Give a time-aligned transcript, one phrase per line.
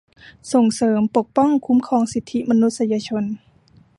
[0.53, 3.23] ส่งเสริม ปกป้อง คุ้มครองสิทธิมนุษยชน